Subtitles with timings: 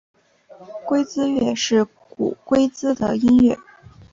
[0.83, 3.55] 龟兹乐是古龟兹的音乐。